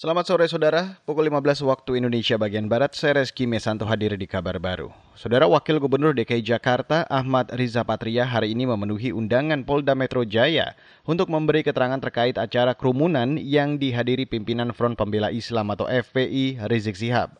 Selamat 0.00 0.24
sore 0.24 0.48
saudara, 0.48 0.96
pukul 1.04 1.28
15 1.28 1.60
waktu 1.60 2.00
Indonesia 2.00 2.40
bagian 2.40 2.72
Barat, 2.72 2.96
saya 2.96 3.20
Reski 3.20 3.44
Mesanto 3.44 3.84
hadir 3.84 4.16
di 4.16 4.24
kabar 4.24 4.56
baru. 4.56 4.88
Saudara 5.12 5.44
Wakil 5.44 5.76
Gubernur 5.76 6.16
DKI 6.16 6.40
Jakarta 6.40 7.04
Ahmad 7.04 7.52
Riza 7.52 7.84
Patria 7.84 8.24
hari 8.24 8.56
ini 8.56 8.64
memenuhi 8.64 9.12
undangan 9.12 9.60
Polda 9.60 9.92
Metro 9.92 10.24
Jaya 10.24 10.72
untuk 11.04 11.28
memberi 11.28 11.60
keterangan 11.60 12.00
terkait 12.00 12.40
acara 12.40 12.72
kerumunan 12.72 13.36
yang 13.36 13.76
dihadiri 13.76 14.24
pimpinan 14.24 14.72
Front 14.72 14.96
Pembela 14.96 15.28
Islam 15.28 15.68
atau 15.68 15.84
FPI 15.84 16.64
Rizik 16.64 16.96
Sihab. 16.96 17.36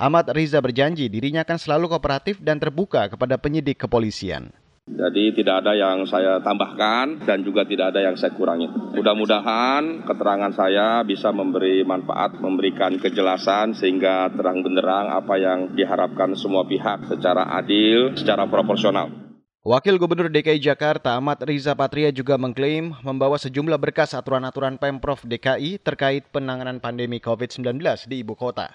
Ahmad 0.00 0.32
Riza 0.32 0.64
berjanji 0.64 1.12
dirinya 1.12 1.44
akan 1.44 1.60
selalu 1.60 1.92
kooperatif 1.92 2.40
dan 2.40 2.56
terbuka 2.56 3.12
kepada 3.12 3.36
penyidik 3.36 3.84
kepolisian. 3.84 4.48
Jadi 4.88 5.36
tidak 5.36 5.64
ada 5.66 5.76
yang 5.76 6.08
saya 6.08 6.40
tambahkan 6.40 7.22
dan 7.28 7.44
juga 7.44 7.68
tidak 7.68 7.92
ada 7.92 8.00
yang 8.02 8.16
saya 8.16 8.32
kurangi. 8.32 8.66
Mudah-mudahan 8.96 10.08
keterangan 10.08 10.52
saya 10.56 11.04
bisa 11.04 11.28
memberi 11.30 11.84
manfaat, 11.84 12.40
memberikan 12.40 12.96
kejelasan 12.96 13.76
sehingga 13.76 14.32
terang 14.32 14.64
benderang 14.64 15.12
apa 15.12 15.36
yang 15.36 15.76
diharapkan 15.76 16.32
semua 16.34 16.64
pihak 16.64 17.06
secara 17.06 17.46
adil, 17.60 18.16
secara 18.16 18.48
proporsional. 18.48 19.28
Wakil 19.68 20.00
Gubernur 20.00 20.32
DKI 20.32 20.64
Jakarta 20.64 21.18
Ahmad 21.18 21.44
Riza 21.44 21.76
Patria 21.76 22.08
juga 22.08 22.40
mengklaim 22.40 22.96
membawa 23.04 23.36
sejumlah 23.36 23.76
berkas 23.76 24.16
aturan-aturan 24.16 24.80
Pemprov 24.80 25.20
DKI 25.28 25.82
terkait 25.84 26.24
penanganan 26.32 26.80
pandemi 26.80 27.20
COVID-19 27.20 27.76
di 28.08 28.24
ibu 28.24 28.32
kota. 28.32 28.72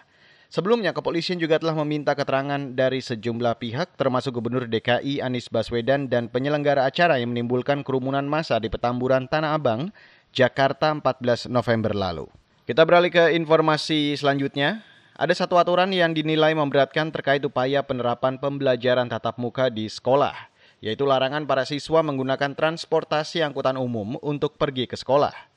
Sebelumnya, 0.53 0.93
kepolisian 0.93 1.41
juga 1.41 1.57
telah 1.57 1.73
meminta 1.81 2.13
keterangan 2.13 2.61
dari 2.77 3.01
sejumlah 3.01 3.57
pihak, 3.57 3.97
termasuk 3.97 4.37
Gubernur 4.37 4.69
DKI 4.69 5.17
Anies 5.17 5.49
Baswedan 5.49 6.05
dan 6.05 6.29
penyelenggara 6.29 6.85
acara 6.85 7.17
yang 7.17 7.33
menimbulkan 7.33 7.81
kerumunan 7.81 8.21
massa 8.29 8.61
di 8.61 8.69
Petamburan 8.69 9.25
Tanah 9.25 9.57
Abang, 9.57 9.89
Jakarta 10.29 10.93
14 10.93 11.49
November 11.49 11.97
lalu. 11.97 12.29
Kita 12.69 12.85
beralih 12.85 13.09
ke 13.09 13.33
informasi 13.33 14.13
selanjutnya. 14.13 14.85
Ada 15.17 15.41
satu 15.41 15.57
aturan 15.57 15.89
yang 15.89 16.13
dinilai 16.13 16.53
memberatkan 16.53 17.09
terkait 17.09 17.41
upaya 17.41 17.81
penerapan 17.81 18.37
pembelajaran 18.37 19.09
tatap 19.09 19.41
muka 19.41 19.73
di 19.73 19.89
sekolah, 19.89 20.37
yaitu 20.85 21.01
larangan 21.09 21.49
para 21.49 21.65
siswa 21.65 22.05
menggunakan 22.05 22.53
transportasi 22.53 23.41
angkutan 23.41 23.81
umum 23.81 24.21
untuk 24.21 24.53
pergi 24.61 24.85
ke 24.85 24.93
sekolah. 24.93 25.52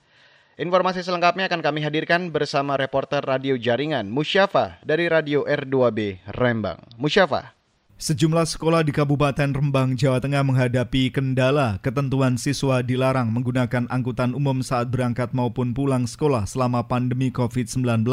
Informasi 0.57 1.05
selengkapnya 1.05 1.53
akan 1.53 1.61
kami 1.61 1.85
hadirkan 1.85 2.33
bersama 2.33 2.81
reporter 2.81 3.21
radio 3.21 3.61
jaringan 3.61 4.09
Musyafa 4.09 4.81
dari 4.81 5.05
Radio 5.05 5.45
R2B 5.45 6.25
Rembang. 6.33 6.81
Musyafa. 6.97 7.53
Sejumlah 8.01 8.49
sekolah 8.49 8.81
di 8.81 8.89
Kabupaten 8.89 9.53
Rembang, 9.53 10.01
Jawa 10.01 10.17
Tengah 10.17 10.41
menghadapi 10.41 11.13
kendala 11.13 11.77
ketentuan 11.85 12.41
siswa 12.41 12.81
dilarang 12.81 13.37
menggunakan 13.37 13.85
angkutan 13.93 14.33
umum 14.33 14.65
saat 14.65 14.89
berangkat 14.89 15.37
maupun 15.37 15.77
pulang 15.77 16.09
sekolah 16.09 16.49
selama 16.49 16.89
pandemi 16.89 17.29
COVID-19. 17.29 18.09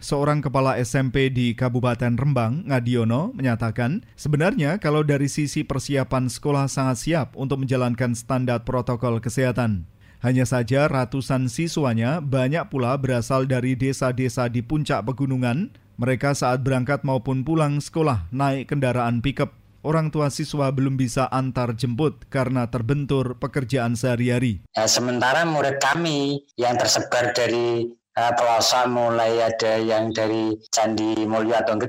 Seorang 0.00 0.40
kepala 0.40 0.80
SMP 0.80 1.28
di 1.28 1.52
Kabupaten 1.52 2.16
Rembang, 2.16 2.64
Ngadiono, 2.64 3.28
menyatakan 3.36 4.00
sebenarnya 4.16 4.80
kalau 4.80 5.04
dari 5.04 5.28
sisi 5.28 5.68
persiapan 5.68 6.32
sekolah 6.32 6.64
sangat 6.64 6.96
siap 6.96 7.28
untuk 7.36 7.60
menjalankan 7.60 8.16
standar 8.16 8.64
protokol 8.64 9.20
kesehatan. 9.20 9.84
Hanya 10.22 10.46
saja 10.46 10.86
ratusan 10.86 11.50
siswanya 11.50 12.22
banyak 12.22 12.70
pula 12.70 12.94
berasal 12.94 13.42
dari 13.42 13.74
desa-desa 13.74 14.46
di 14.46 14.62
puncak 14.62 15.02
pegunungan. 15.02 15.74
Mereka 15.98 16.38
saat 16.38 16.62
berangkat 16.62 17.02
maupun 17.02 17.42
pulang 17.42 17.82
sekolah 17.82 18.30
naik 18.30 18.70
kendaraan 18.70 19.18
pickup. 19.18 19.50
Orang 19.82 20.14
tua 20.14 20.30
siswa 20.30 20.70
belum 20.70 20.94
bisa 20.94 21.26
antar 21.26 21.74
jemput 21.74 22.22
karena 22.30 22.70
terbentur 22.70 23.34
pekerjaan 23.42 23.98
sehari-hari. 23.98 24.62
Ya, 24.78 24.86
sementara 24.86 25.42
murid 25.42 25.82
kami 25.82 26.38
yang 26.54 26.78
tersebar 26.78 27.34
dari 27.34 27.90
uh, 28.14 28.32
pelosok 28.38 28.94
mulai 28.94 29.42
ada 29.42 29.82
yang 29.82 30.14
dari 30.14 30.54
Candi 30.70 31.26
Mulyo 31.26 31.66
atau 31.66 31.82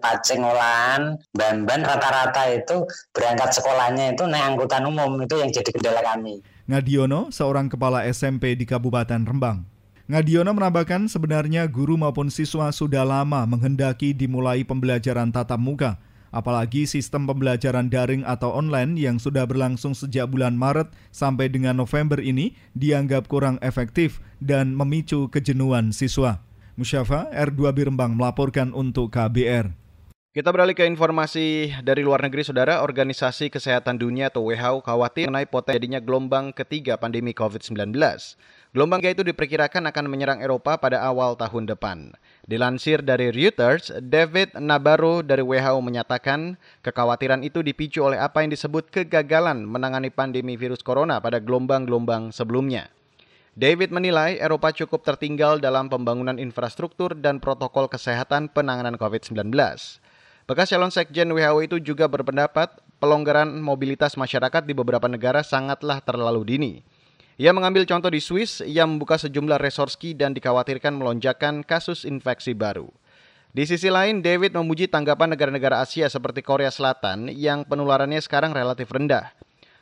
Pacing 0.00 0.42
Olahan, 0.48 1.20
Ban-Ban 1.36 1.84
rata-rata 1.84 2.56
itu 2.56 2.88
berangkat 3.12 3.52
sekolahnya 3.52 4.16
itu 4.16 4.24
naik 4.24 4.56
angkutan 4.56 4.88
umum 4.88 5.20
itu 5.20 5.36
yang 5.36 5.52
jadi 5.52 5.70
kendala 5.76 6.00
kami. 6.00 6.40
Ngadiono, 6.66 7.30
seorang 7.30 7.70
kepala 7.70 8.02
SMP 8.10 8.58
di 8.58 8.66
Kabupaten 8.66 9.22
Rembang. 9.22 9.62
Ngadiono 10.10 10.50
menambahkan 10.50 11.06
sebenarnya 11.06 11.70
guru 11.70 11.94
maupun 11.94 12.26
siswa 12.26 12.74
sudah 12.74 13.06
lama 13.06 13.46
menghendaki 13.46 14.10
dimulai 14.10 14.66
pembelajaran 14.66 15.30
tatap 15.30 15.62
muka, 15.62 15.94
apalagi 16.34 16.82
sistem 16.90 17.22
pembelajaran 17.30 17.86
daring 17.86 18.26
atau 18.26 18.50
online 18.50 18.98
yang 18.98 19.22
sudah 19.22 19.46
berlangsung 19.46 19.94
sejak 19.94 20.26
bulan 20.26 20.58
Maret 20.58 20.90
sampai 21.14 21.46
dengan 21.46 21.78
November 21.78 22.18
ini 22.18 22.58
dianggap 22.74 23.30
kurang 23.30 23.62
efektif 23.62 24.18
dan 24.42 24.74
memicu 24.74 25.30
kejenuhan 25.30 25.94
siswa. 25.94 26.42
Musyafa 26.74 27.30
R2 27.30 27.94
Rembang 27.94 28.18
melaporkan 28.18 28.74
untuk 28.74 29.14
KBR. 29.14 29.85
Kita 30.36 30.52
beralih 30.52 30.76
ke 30.76 30.84
informasi 30.84 31.80
dari 31.80 32.04
luar 32.04 32.20
negeri, 32.20 32.44
Saudara. 32.44 32.84
Organisasi 32.84 33.48
Kesehatan 33.48 33.96
Dunia 33.96 34.28
atau 34.28 34.44
WHO 34.44 34.84
khawatir 34.84 35.32
mengenai 35.32 35.48
potensi 35.48 35.80
jadinya 35.80 35.96
gelombang 35.96 36.52
ketiga 36.52 37.00
pandemi 37.00 37.32
COVID-19. 37.32 37.96
Gelombang 38.76 39.00
itu 39.00 39.24
diperkirakan 39.24 39.88
akan 39.88 40.04
menyerang 40.04 40.44
Eropa 40.44 40.76
pada 40.76 41.00
awal 41.08 41.40
tahun 41.40 41.72
depan. 41.72 42.12
Dilansir 42.44 43.00
dari 43.00 43.32
Reuters, 43.32 43.88
David 43.96 44.52
Nabarro 44.60 45.24
dari 45.24 45.40
WHO 45.40 45.80
menyatakan 45.80 46.60
kekhawatiran 46.84 47.40
itu 47.40 47.64
dipicu 47.64 48.04
oleh 48.04 48.20
apa 48.20 48.44
yang 48.44 48.52
disebut 48.52 48.92
kegagalan 48.92 49.64
menangani 49.64 50.12
pandemi 50.12 50.60
virus 50.60 50.84
corona 50.84 51.16
pada 51.16 51.40
gelombang-gelombang 51.40 52.28
sebelumnya. 52.28 52.92
David 53.56 53.88
menilai 53.88 54.36
Eropa 54.36 54.68
cukup 54.68 55.00
tertinggal 55.00 55.64
dalam 55.64 55.88
pembangunan 55.88 56.36
infrastruktur 56.36 57.16
dan 57.16 57.40
protokol 57.40 57.88
kesehatan 57.88 58.52
penanganan 58.52 59.00
COVID-19. 59.00 59.48
Bekas 60.46 60.70
calon 60.70 60.94
sekjen 60.94 61.26
WHO 61.34 61.58
itu 61.66 61.76
juga 61.82 62.06
berpendapat 62.06 62.78
pelonggaran 63.02 63.50
mobilitas 63.58 64.14
masyarakat 64.14 64.62
di 64.62 64.78
beberapa 64.78 65.10
negara 65.10 65.42
sangatlah 65.42 65.98
terlalu 65.98 66.46
dini. 66.46 66.72
Ia 67.34 67.50
mengambil 67.50 67.82
contoh 67.82 68.06
di 68.14 68.22
Swiss 68.22 68.62
yang 68.62 68.94
membuka 68.94 69.18
sejumlah 69.18 69.58
resort 69.58 69.98
ski 69.98 70.14
dan 70.14 70.38
dikhawatirkan 70.38 70.94
melonjakkan 70.94 71.66
kasus 71.66 72.06
infeksi 72.06 72.54
baru. 72.54 72.86
Di 73.50 73.66
sisi 73.66 73.90
lain, 73.90 74.22
David 74.22 74.54
memuji 74.54 74.86
tanggapan 74.86 75.34
negara-negara 75.34 75.82
Asia 75.82 76.06
seperti 76.06 76.46
Korea 76.46 76.70
Selatan 76.70 77.26
yang 77.26 77.66
penularannya 77.66 78.22
sekarang 78.22 78.54
relatif 78.54 78.86
rendah. 78.94 79.34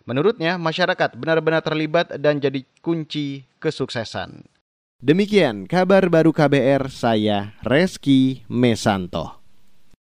Menurutnya, 0.09 0.57
masyarakat 0.57 1.13
benar-benar 1.21 1.61
terlibat 1.61 2.17
dan 2.17 2.41
jadi 2.41 2.65
kunci 2.81 3.45
kesuksesan. 3.61 4.49
Demikian 5.05 5.69
kabar 5.69 6.09
baru 6.09 6.33
KBR, 6.33 6.89
saya 6.89 7.53
Reski 7.61 8.49
Mesanto. 8.49 9.44